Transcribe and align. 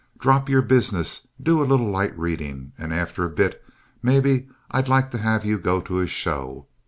Drop 0.17 0.49
your 0.49 0.63
business. 0.63 1.27
Do 1.39 1.61
a 1.61 1.69
little 1.69 1.85
light 1.87 2.17
reading, 2.17 2.71
and 2.75 2.91
after 2.91 3.23
a 3.23 3.29
bit 3.29 3.63
maybe 4.01 4.49
I'd 4.71 4.89
like 4.89 5.11
to 5.11 5.19
have 5.19 5.45
you 5.45 5.59
go 5.59 5.79
to 5.79 5.99
a 5.99 6.07
show. 6.07 6.65